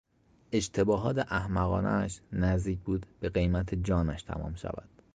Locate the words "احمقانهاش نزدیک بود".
1.17-3.05